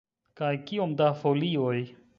Kaj 0.39 0.49
kiom 0.71 0.97
da 1.03 1.11
folioj? 1.21 1.79